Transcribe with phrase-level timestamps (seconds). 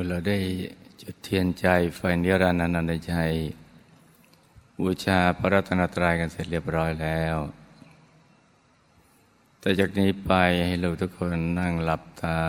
[0.00, 0.38] มื่อเราได้
[1.02, 3.32] จุดเทียนใจไฟนิรันดร์นันตชัย
[4.80, 7.36] บูชาพระรัตนตรัยกันเสร็จเรียบร้อยแล้ว
[9.60, 10.32] แต่จากนี้ไป
[10.66, 12.40] ให้เราทุกคนนั่งหลับตา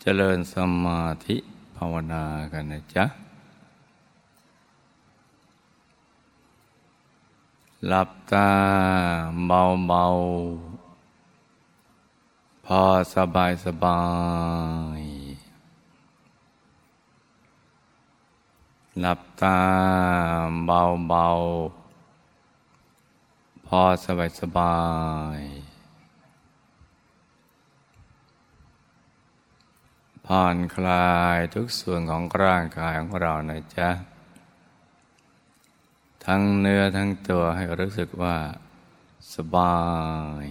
[0.00, 1.36] เจริญสมาธิ
[1.76, 3.04] ภาวนากันนะจ๊ะ
[7.86, 8.50] หลับตา
[9.46, 10.04] เบาเบา
[12.64, 12.82] พอ
[13.14, 14.00] สบายสบา
[15.00, 15.07] ย
[19.00, 19.60] หลับตา
[20.66, 21.28] เบาเบา
[23.66, 24.78] พอสบายสบา
[25.38, 25.40] ย
[30.26, 33.90] ผ่อนคลายทุกส่วนของร่างกายของเรานะจ๊ะ
[36.24, 38.36] ทั้งเนื้อทั้งตัวให้รู้สึกว่า
[39.34, 39.78] สบา
[40.44, 40.46] ย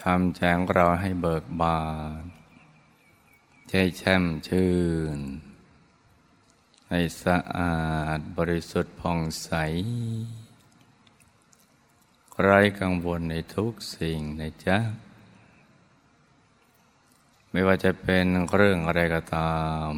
[0.00, 1.80] ทำแจงเราให้เบิกบา
[2.22, 2.37] น
[3.72, 4.72] ใจแช่มชื่
[5.16, 5.18] น
[6.88, 7.78] ให้สะอา
[8.16, 9.50] ดบริสุทธิ์ผ่องใส
[12.42, 14.78] ไร้กังวลในทุกสิ่งในจ๊ะ
[17.50, 19.92] ไม่ว่าจะเป็นเรื่องอะไรก็ตาม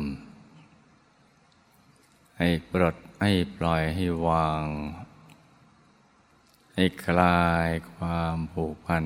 [2.39, 4.65] ให้ปลดให้ปล่อยให้วาง
[6.75, 9.05] ให้คลายความผูกพัน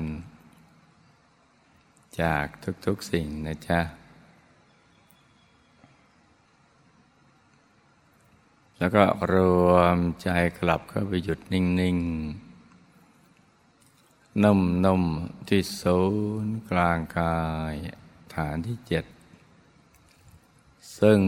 [2.21, 2.45] จาก
[2.85, 3.81] ทุกๆสิ่งนะจ๊ะ
[8.77, 9.35] แล้วก็ร
[9.69, 12.45] วมใจกลับเข้าไปหยุดนิ่ง ๆ
[14.43, 15.99] นุ่มๆที่ศู
[16.45, 17.39] นย์กลางกา
[17.71, 17.73] ย
[18.35, 19.05] ฐานที่เจ็ด
[20.99, 21.19] ซึ่ง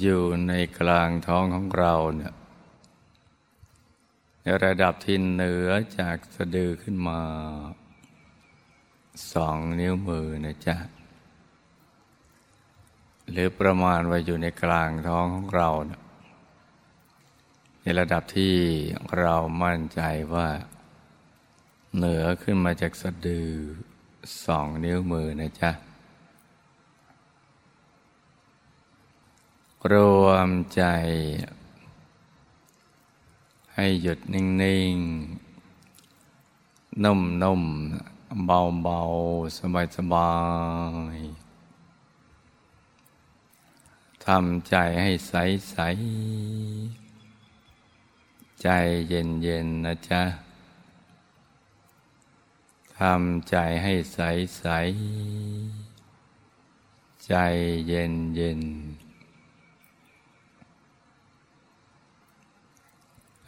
[0.00, 2.34] อยู่ในกลางท้องของเราเนี่ย
[4.42, 7.20] ในระดับที่เหนือจากสะดือขึ้นมา
[9.32, 10.76] สองนิ้วมือนะจ๊ะ
[13.30, 16.00] หรือประมาณว่าอยู่ในกลางท้องของเราเนี่ย
[17.98, 18.54] ระดับที่
[19.18, 20.00] เรามั่นใจ
[20.34, 20.48] ว่า
[21.96, 23.50] เหนือขึ้นมาจากสะดือ
[24.44, 25.70] สองนิ้วมือนะจ๊ะ
[29.92, 30.82] รวมใจ
[33.74, 34.44] ให้หยุดนิ่
[34.94, 34.96] ง
[35.78, 37.62] ๆ นุ่ม
[38.02, 39.58] ๆ เบา ๆ
[39.96, 40.32] สบา
[41.14, 41.18] ย
[42.86, 45.76] ๆทำใจให้ใส
[46.96, 46.99] ๆ
[48.62, 48.68] ใจ
[49.08, 50.22] เย็นเย็นนะจ๊ะ
[52.98, 54.18] ทำใจให้ใส
[54.58, 54.64] ใส
[57.26, 57.34] ใจ
[57.88, 58.60] เย็นเย็น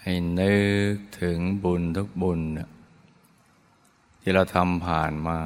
[0.01, 0.57] ให้นึ
[0.93, 2.41] กถึงบุญทุกบุญ
[4.21, 5.41] ที่เราทำผ่านมา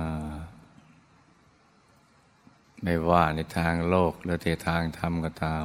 [2.83, 5.65] ไม่ว่าในทางโลกหรือในทางธรรมก็ตาม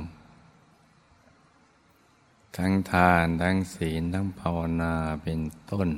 [2.58, 5.40] ทั้งทาน ทั้งศีล ทั้งภาวนาเป็น
[5.72, 5.90] ต้น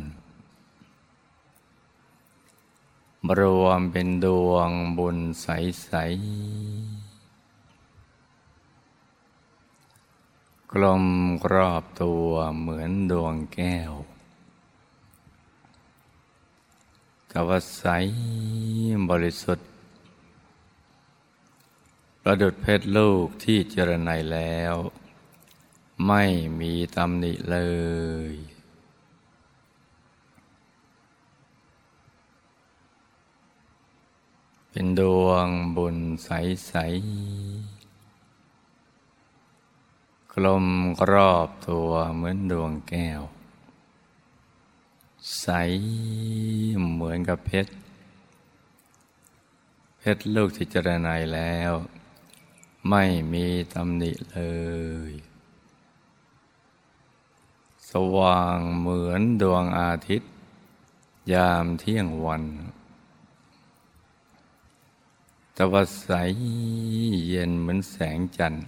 [3.40, 5.48] รวมเป็นดวงบุญใส
[6.00, 6.04] ๆ
[10.72, 11.06] กลม
[11.46, 13.94] กรอบตัวเหมือนดวงแก้ว
[17.28, 17.86] แต่ว่าใส
[19.10, 19.68] บริสุทธิ์
[22.22, 24.76] ประดุดเพชรลูกที่เจรไนแล้ว
[26.08, 26.24] ไม่
[26.60, 27.58] มีตำหนิเล
[28.32, 28.34] ย
[34.70, 37.84] เป็นดวงบุญใส ๆ
[40.32, 40.66] กลม
[41.12, 43.22] รอบตัวเหมือนดวงแก้ว
[45.40, 45.48] ใส
[46.92, 47.74] เหมือนกับเพชร
[49.98, 51.72] เพชรลูกที่เจรนายแล้ว
[52.90, 54.40] ไม่มีตำหนิเล
[55.12, 55.33] ย
[57.94, 60.32] สว่างเหมือนดวงอาทิตย์
[61.34, 62.44] ยามเที่ยงวัน
[65.58, 66.10] ตะวันใส
[67.30, 68.66] เย็นเหมือนแสงจันทร์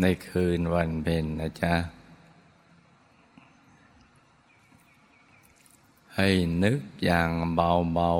[0.00, 1.74] ในคืนวันเพ็ญนะจ๊ะ
[6.16, 6.28] ให้
[6.62, 8.12] นึกอย่างเบา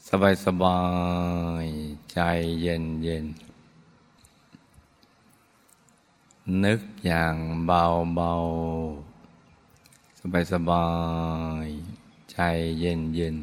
[0.00, 0.08] ๆ
[0.44, 0.80] สบา
[1.64, 2.18] ยๆ ใจ
[2.62, 3.16] เย็นเย็
[6.64, 7.34] นึกอย่าง
[7.66, 8.32] เบาเบา
[10.20, 10.88] สบายสบา
[11.64, 11.66] ย
[12.32, 12.38] ใจ
[12.78, 13.36] เย็นเย็น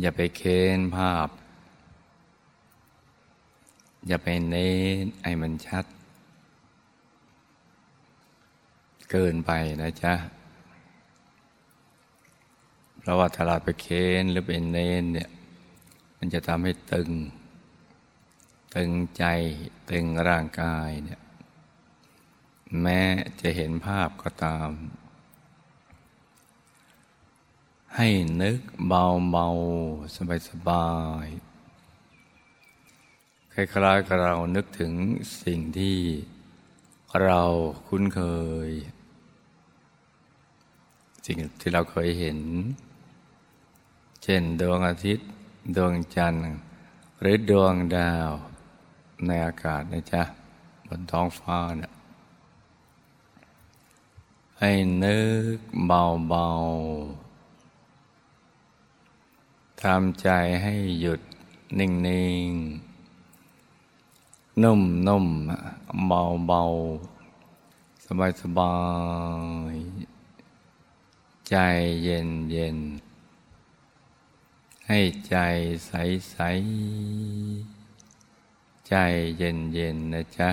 [0.00, 1.28] อย่าไปเค้นภาพ
[4.06, 4.70] อย่าไปเน้
[5.02, 5.84] นไอ้มันชัด
[9.10, 9.50] เกินไป
[9.82, 10.14] นะจ๊ะ
[12.98, 15.28] เพราะว่าถ้าเราไปเค้นหรือเป็นเน้นเนี่ย
[16.18, 17.10] มันจะทำให้ตึง
[18.74, 19.24] ตึงใจ
[19.90, 21.20] ตึงร่างกายเนี่ย
[22.80, 23.02] แม้
[23.40, 24.70] จะเห็นภาพก็ตาม
[27.96, 28.08] ให้
[28.42, 29.46] นึกเบาเบา
[30.16, 30.90] สบายสบา
[31.24, 31.26] ย
[33.52, 34.92] คล้ายๆกับเรานึกถึง
[35.44, 35.98] สิ่งที่
[37.22, 37.42] เรา
[37.86, 38.22] คุ้นเค
[38.68, 38.70] ย
[41.26, 42.38] สิ่งที่เราเคยเห็น
[44.22, 45.28] เช่นดวงอาทิตย์
[45.76, 46.44] ดวงจันทร์
[47.20, 48.30] หรือดวงดาว
[49.26, 50.22] ในอากาศนะจ๊ะ
[50.88, 51.92] บนท้องฟ้าเนะี่ย
[54.58, 54.70] ให้
[55.04, 55.18] นึ
[55.56, 57.32] กเบาๆ
[59.82, 60.28] ทำใจ
[60.62, 61.20] ให้หยุด
[61.78, 61.90] นิ่
[62.48, 65.26] งๆ นุ่มนุ่ม
[66.08, 66.62] เบาเบา
[68.04, 68.76] สบายสบา
[69.74, 69.76] ย
[71.48, 71.56] ใจ
[72.02, 72.78] เย็นเย็น
[74.88, 74.98] ให้
[75.28, 75.36] ใจ
[75.86, 75.92] ใส
[76.30, 76.36] ใส
[78.88, 78.94] ใจ
[79.38, 80.50] เย็นเย็นนะจ๊ะ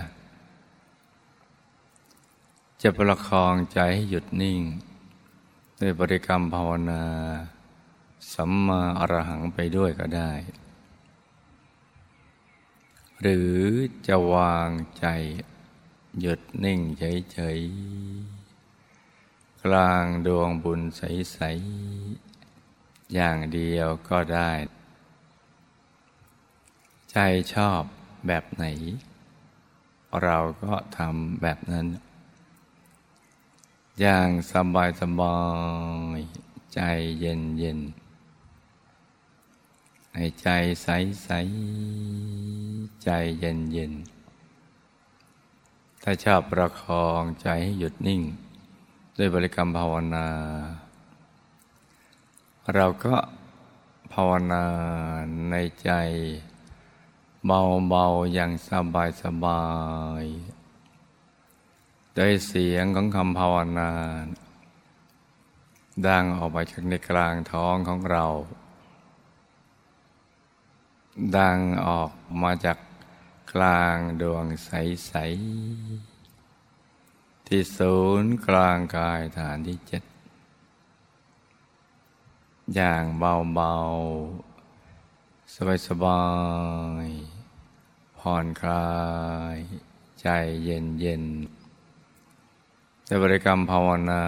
[2.81, 4.61] จะประคองใจให้หยุดนิ่ง
[5.79, 7.03] ด้วยบริกรรมภาวนา
[8.33, 10.31] สัมมาอรหังไปด้วยก็ได้
[13.21, 13.55] หรือ
[14.07, 15.05] จะวางใจ
[16.19, 21.39] หยุดนิ่งเฉยๆ กลางดวงบุญใส
[22.27, 24.51] ๆ อย่างเดียวก็ได้
[27.11, 27.17] ใจ
[27.53, 27.83] ชอบ
[28.27, 28.63] แบบไหน
[30.23, 31.87] เราก็ทำแบบนั้น
[33.99, 35.37] อย่างสบายสบา
[36.17, 36.19] ย
[36.73, 36.81] ใจ
[37.19, 37.79] เย็นเย็น
[40.13, 40.47] ให้ใจ
[40.83, 40.87] ใส
[41.23, 41.29] ใส
[43.03, 43.93] ใจเย็นเย็น
[46.03, 48.21] ถ้าชอบประคองใจให้หยุดนิ่ง
[49.17, 50.27] ด้วยบริกรรมภาวนา
[52.75, 53.15] เราก็
[54.13, 54.63] ภาวนา
[55.49, 55.91] ในใจ
[57.49, 59.63] เบาๆอย่างสบายสบา
[60.23, 60.25] ย
[62.15, 63.91] โดยเสียงของคำภาวนา
[66.07, 68.25] ดังออกมาจากในกลางท้องของเรา
[71.37, 72.11] ดังออก
[72.41, 72.77] มาจาก
[73.53, 75.13] กลางดวงใส
[76.31, 80.03] ๆ ที่ศูนย์กลางกายฐานที่เจ็ด
[82.75, 83.73] อย่างเบา
[85.45, 85.55] ๆ
[85.87, 86.23] สบา
[87.05, 87.38] ย ๆ
[88.19, 88.89] ผ่อนคลา
[89.55, 89.57] ย
[90.21, 90.27] ใจ
[90.63, 94.23] เย็นๆแต่บริกรรมภาวนา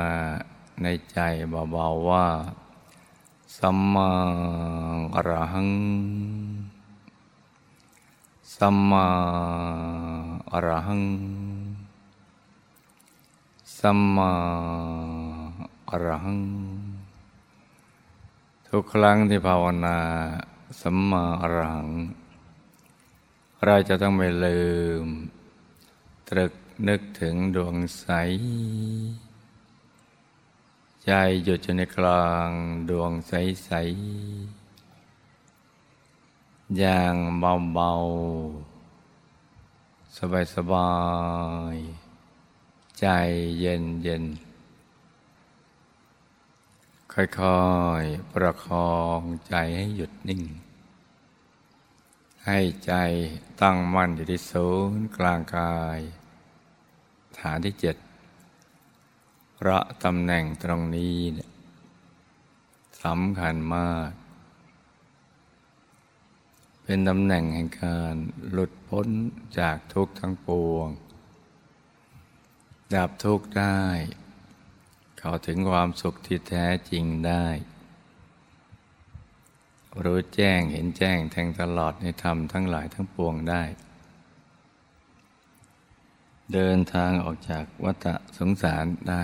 [0.81, 1.19] ในใจ
[1.71, 2.27] เบาๆว่า
[3.57, 4.11] สัมมา
[5.15, 5.69] อรหัง
[8.55, 9.07] สัมมา
[10.51, 11.03] อรหัง
[13.79, 14.31] สัมมา
[15.89, 16.41] อรหัง
[18.67, 19.97] ทุกครั้งที่ภาวนา
[20.81, 21.89] สัมมาอรหัง
[23.65, 24.63] เราจะต้องไม่ลื
[25.03, 25.05] ม
[26.29, 26.53] ตรึก
[26.87, 28.07] นึกถึงดวงใส
[31.05, 31.11] ใจ
[31.43, 32.49] หยุดอยู่ในกลาง
[32.89, 33.33] ดวงใส
[33.65, 33.71] ใส
[36.77, 37.15] อย่าง
[37.73, 40.93] เบาๆ สบา
[41.73, 43.05] ยๆ ใจ
[43.59, 44.23] เย็นเย็น
[47.13, 47.63] ค่อ
[48.01, 50.43] ยๆ ประคองใจให้หยุดนิ่ง
[52.45, 52.93] ให้ใจ
[53.61, 55.99] ตั้งมั่นอยู่ที่ศูนย์กลางกาย
[57.39, 57.95] ฐานที่เจ็ด
[59.57, 61.17] พระตำแหน่งตรงนี้
[63.03, 64.09] สำคัญมาก
[66.83, 68.15] เป็นตำแหน่งแห่งการ
[68.51, 69.07] หลุดพ้น
[69.59, 70.89] จากทุกข์ทั้งปวง
[72.93, 73.83] ดับทุกข์ได้
[75.17, 77.45] เข้าถึงความสุขที่แท้จริงได้
[80.03, 83.63] รู้แจ้งเห็นแจ้งแทงตลอดในธรรมทั้งหลายทั้งปวงได้
[86.53, 88.05] เดินทางออกจากวัฏ
[88.37, 89.23] สงสารได้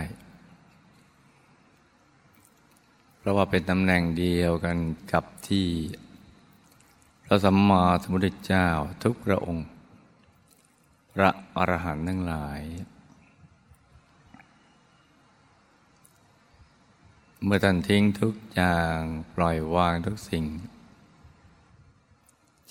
[3.18, 4.78] เพราะว่าเป็นตำแหน่งเดียวกัน
[5.12, 5.68] กับที่
[7.24, 8.68] พระสัมมาสัมพุทธเจ้า
[9.04, 9.68] ทุกพระองค์
[11.14, 12.62] พระอรหันต์ทั้งหลาย
[17.44, 19.00] เมื่อท่านทิ้งทุกอย่าง
[19.36, 20.46] ปล่อยวางทุกสิ่ง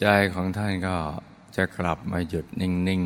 [0.00, 0.96] ใจของท่านก็
[1.56, 3.02] จะกลับมาหยุดนิ่ง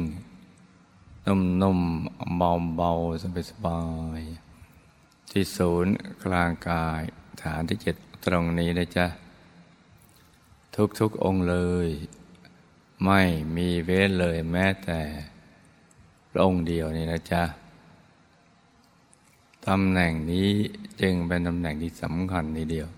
[0.62, 2.36] ๆนุ่มๆ
[2.76, 3.80] เบาๆสบา
[4.18, 7.02] ยๆที่ศูนย์กลางกาย
[7.42, 9.06] ฐานที่เจ็ดตรงนี้นะจ๊ะ
[10.98, 11.88] ทุกๆองค์เลย
[13.04, 13.20] ไม่
[13.56, 15.00] มีเว้นเลยแม้แต่
[16.30, 17.42] พระองค์เดียวนี่นะจ๊ะ
[19.68, 20.50] ตำแหน่งนี้
[21.00, 22.88] จึงเป็นตำแหน่งที่สำคัญทีเดียว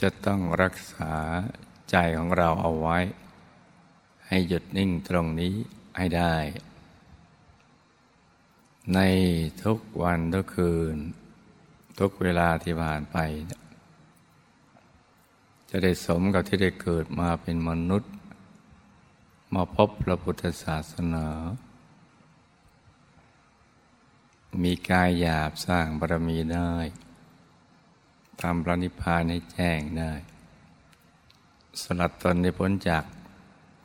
[0.00, 1.12] จะต้องรักษา
[1.90, 2.98] ใจของเราเอาไว้
[4.26, 5.54] ให้หยุดนิ่งตรงนี้
[5.96, 6.34] ให้ได้
[8.94, 9.00] ใน
[9.64, 10.96] ทุกวันทุกคืน
[11.98, 13.16] ทุกเวลาที่ผ่านไป
[15.70, 18.12] จะได้สมกับที่ได้เกิดมาเป็นมนุษย์
[19.54, 21.26] มาพบพระพุทธศาสนา
[24.62, 26.72] มีกายหยาบสร้างบารมีได้
[28.40, 30.12] ทำพระนิพพานให้แจ้งได้
[31.82, 33.04] สลัดตนในพ้นจาก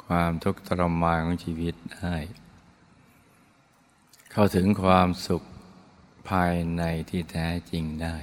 [0.06, 2.16] ความทุกข์ทรมานของชีวิตได้
[4.32, 5.44] เข้าถึงความสุข
[6.30, 8.16] ภายในที่แท้จริงได้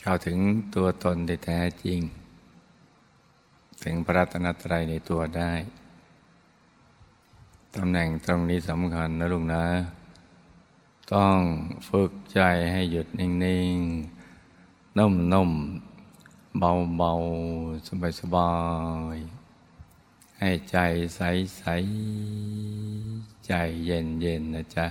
[0.00, 0.38] เข้าถึง
[0.74, 2.00] ตัวตนที่แท้จริง
[3.84, 5.52] ถึงพระรัตนตรัยในตัวได้
[7.76, 9.64] ตำแหน่งตรงนี้สำคัญนะลุงนะ
[11.14, 11.40] ต้อง
[11.88, 12.40] ฝึกใจ
[12.72, 13.30] ให้หยุดนิ่
[13.76, 18.52] งๆ นุ่มๆ เบาๆ สบา
[19.14, 20.76] ยๆ ให้ใจ
[21.16, 23.52] ใสๆ ใจ
[23.86, 24.86] เย็นๆ นะจ๊ะ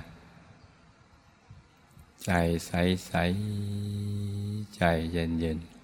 [2.24, 2.30] ใจ
[2.68, 4.82] ใสๆ ใจ
[5.12, 5.75] เย็นๆ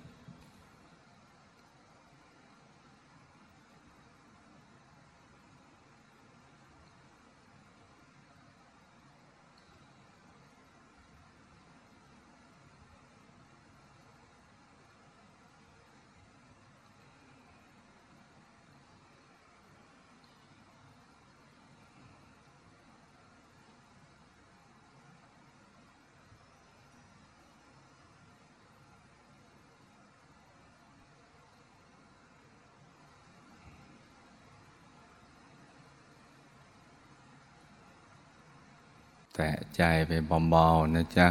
[39.43, 40.11] แต่ใจไป
[40.49, 41.27] เบาๆนะจ๊ะ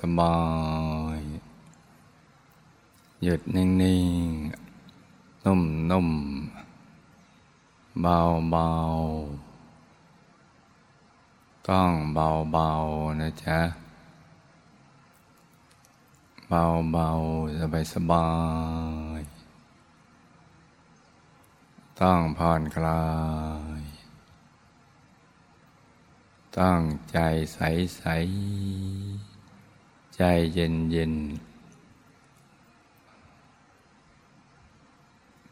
[0.00, 0.36] สบา
[1.18, 13.58] ยๆหยุดนิ่งๆ นุ่มๆ เบาๆ ต้องเบาๆ นะจ๊ะ
[16.48, 18.26] เบาๆ สบา
[19.18, 23.00] ยๆต้องผ่อนคลา
[23.68, 23.69] ย
[26.58, 27.18] ตั้งใจ
[27.54, 27.60] ใส
[27.96, 28.02] ใส
[30.16, 30.22] ใจ
[30.54, 31.14] เย็นเย็น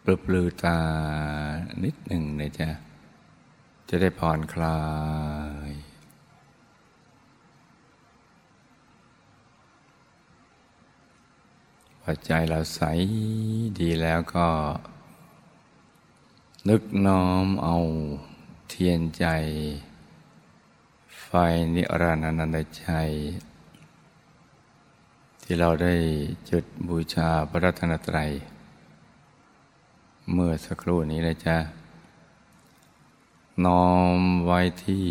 [0.03, 0.79] ปลือปลือตา
[1.83, 2.71] นิดหนึ่งนะจ๊ะ
[3.89, 4.81] จะได้ผ่อนคลา
[5.71, 5.73] ย
[12.03, 12.81] พอใจเราใส
[13.81, 14.49] ดีแล้วก็
[16.69, 17.77] นึกน้อมเอา
[18.69, 19.27] เทียนใจ
[21.33, 21.39] ไฟ
[21.75, 23.11] นิรันดรนันตชัย
[25.43, 25.95] ที่เราได้
[26.51, 28.31] จุดบูชาพระรัตนตรัย
[30.33, 31.59] เมื่อสักครู่นี้นะจ๊ะ
[33.65, 35.07] น้อมไว้ที่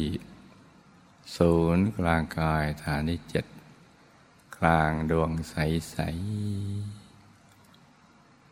[1.35, 3.45] ศูนย์กลางกายฐานที่เจ็ด
[4.57, 5.97] กลางดวงใส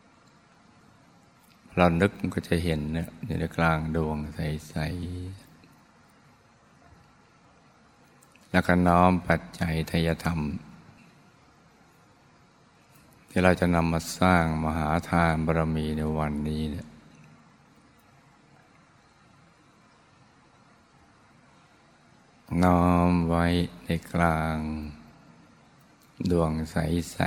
[0.02, 3.08] ๆ เรานึกก็จะเห็นเนี่ย
[3.40, 5.45] ในกลางดวงใส ๆ
[8.56, 10.40] แล้วก็น้อมปัจจัยทยธรรม
[13.28, 16.86] ที่เราจะนำมาสร้างมหาทานบารมีในวันนี้เนี่ย
[22.62, 23.46] น้อมไว้
[23.84, 24.58] ในกลาง
[26.30, 26.76] ดวงใส
[27.20, 27.24] ๆ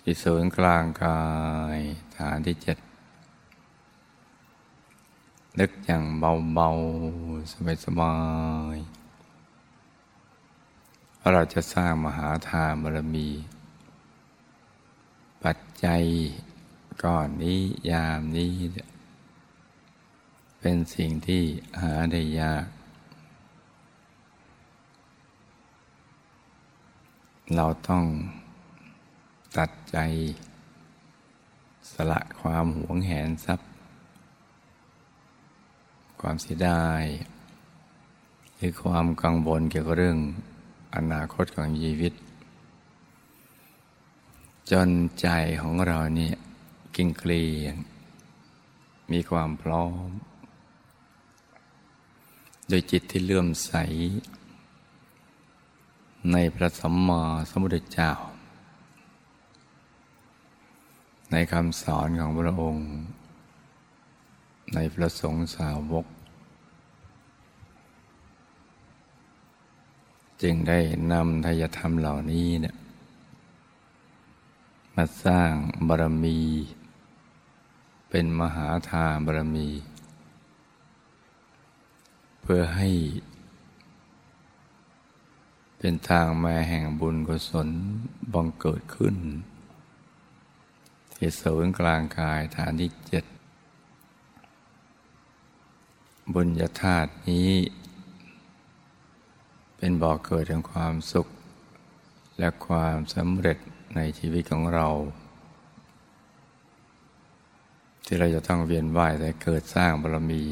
[0.00, 1.22] ที่ศูนย์กลางกา
[1.76, 1.78] ย
[2.16, 2.78] ฐานที่เจ็ด
[5.58, 6.04] นึกอย่าง
[6.54, 8.14] เบาๆ สบา
[8.74, 8.98] ยๆ
[11.18, 13.28] ว่าเราจะสร้างมหาทานบารมี
[15.44, 16.02] ปัจจัย
[17.04, 17.60] ก่อนนี้
[17.90, 18.50] ยามนี้
[20.60, 21.42] เป็นสิ่งที่
[21.80, 22.66] หาได้ยาก
[27.56, 28.04] เราต้อง
[29.56, 29.96] ตัดใจ
[31.92, 33.67] สละความหวงแหนทรัพย์
[36.20, 37.02] ความเสียดาย
[38.56, 40.18] หรือความกังวลเกี่ยวกับเรื่อง
[40.94, 42.12] อนาคตของชีวิต
[44.70, 45.28] จนใจ
[45.60, 46.36] ของเราเนี่ย
[46.96, 47.74] กิ่งเกลียง
[49.12, 50.08] มีความพร้อม
[52.68, 53.72] โดยจิตที่เลื่อมใส
[56.32, 58.12] ในพระสัมมาสัมพุทธเจ้า
[61.30, 62.88] ในคำสอนของพระองค์
[64.74, 66.06] ในพระสงฆ์สาวก
[70.42, 70.80] จึงได้
[71.12, 72.76] นำทายธรรมเหล่านี้เนี่ย
[74.94, 75.52] มาสร้าง
[75.88, 76.38] บารมี
[78.10, 79.68] เป็นมหาทานบารมี
[82.42, 82.90] เพื่อให้
[85.78, 87.68] เป็นทางมาแห่งบุญกุศล
[88.32, 89.16] บังเกิดขึ้น
[91.16, 93.24] ที่ศูนย์กลางกายฐานที่เจ็ด
[96.34, 97.50] บุญญาธาตุนี้
[99.76, 101.28] เป็นบ่อกเกิดแห่งความสุข
[102.38, 103.58] และความสำเร็จ
[103.96, 104.88] ในชีวิตของเรา
[108.04, 110.44] ที่เราจะต้องเวียนว่ายแต่เกิดสร้างบารมี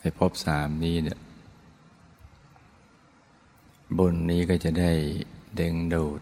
[0.00, 1.18] ในภพสามนี้เนี่ย
[3.98, 4.92] บุญนี้ก็จะได้
[5.56, 6.20] เด้งดูด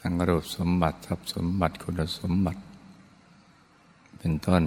[0.00, 2.60] ทั้งรูปสมบัติทรัพย์สมบัติคุณสมบัติ
[4.28, 4.64] เป็นต้น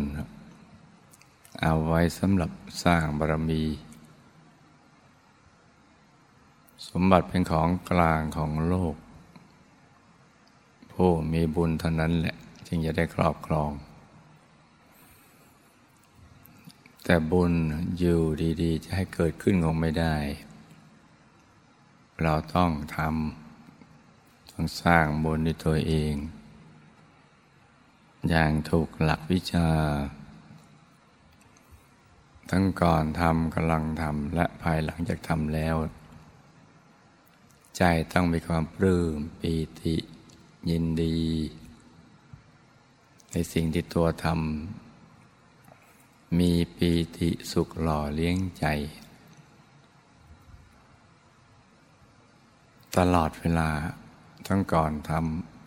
[1.62, 2.52] เอาไว้สำหรับ
[2.84, 3.64] สร้างบารมี
[6.88, 8.96] สมบัติเป็นของกลางของโลก
[10.92, 12.36] ผู้มีบุญเท่านั้นแหละ
[12.68, 13.72] จึงจะได้ครอบครอง
[17.04, 17.54] แต่บุญ
[18.00, 18.20] อยู่
[18.62, 20.16] ดีๆ จะให้เกิดขึ้นคงไม่ได้
[22.22, 26.16] เราต้องทำต้องสร้างบุญในตัวเอง
[28.28, 29.70] อย่างถูกหลักวิชา
[32.52, 35.76] ทั้งก่อนทำกำลังทำและภายหลังจากทำแล้ว
[37.78, 37.84] ใจ
[38.14, 39.96] ต้องมีความปลื้มปีติ
[40.70, 41.18] ยินดี
[43.32, 48.66] ในสิ่งที่ตัวทำมีปีติสุขหล่อเลี้ยงใจ
[52.98, 53.70] ตลอดเวลา
[54.48, 55.59] ทั้งก่อนทำ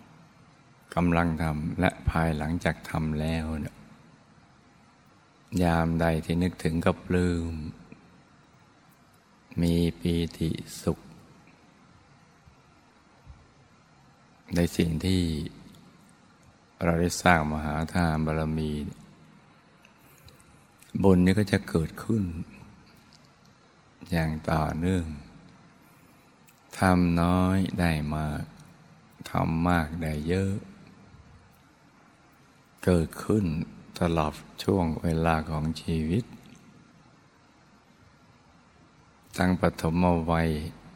[0.95, 3.77] กำลังทำและภายหลังจากทำแล้วเนี่ย
[5.63, 7.55] ยามใดที่นึกถึงก็ปลื้ม
[9.63, 10.51] มีปีติ
[10.83, 10.99] สุข
[14.57, 15.23] ในสิ่งที่
[16.85, 18.73] เราได้สร้างมหาทานบารมี
[21.02, 22.25] บุญนี้ก็จะเกิดขึ้น
[24.11, 25.07] อย่างต่อเนื่อง
[26.78, 28.45] ทำน้อยได้มาก
[29.31, 30.52] ทำมากได้เยอะ
[32.88, 33.45] เกิดขึ้น
[34.00, 36.25] ตลอดช่วงเวลาของชีวิต
[39.38, 40.49] ตั้งปฐมวัย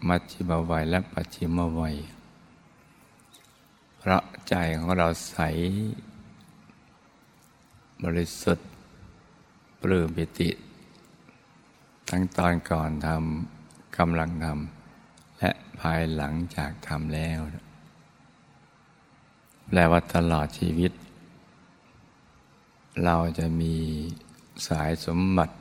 [0.09, 1.97] มัชชิมวัย และปัจฉิมวัย
[4.01, 4.19] พระ
[4.49, 5.39] ใจของเราใส
[8.03, 8.69] บริสุทธิ์
[9.81, 10.51] ปลื้มปิติ
[12.09, 17.41] ทั้งตอนก่อนทำกำลังทำและภายหลังจากทำแล้ว
[19.67, 20.93] แปลว่าตลอดชีวิต
[23.05, 23.75] เราจะมี
[24.67, 25.57] สายสมบัติ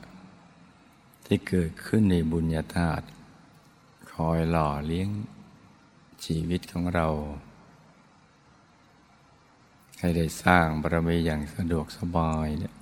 [1.25, 3.05] ที่เกิดขึ้นในบุญญาธาตุ
[4.11, 5.09] คอยหล่อเลี้ยง
[6.25, 7.07] ชีวิตของเรา
[9.99, 12.73] ให้ได้สร้างบารมีอย่างสะดวกสบายเนี่ย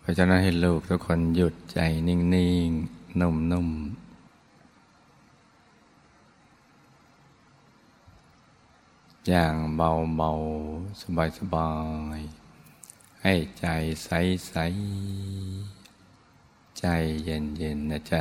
[0.00, 2.18] เพราะฉะนั้นให้ลูกทุกคนหยุดใจนิ่
[2.66, 4.02] งๆ นุ่มๆ
[9.28, 10.30] อย่างเบาเบา
[11.00, 11.70] สบายสบา
[12.18, 12.20] ย
[13.22, 13.66] ให้ใจ
[14.04, 14.10] ใส
[14.48, 14.54] ใส
[16.78, 16.84] ใจ
[17.24, 18.20] เย็นเย็นนะจ๊ะ